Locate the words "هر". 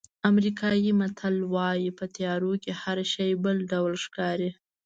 2.81-2.97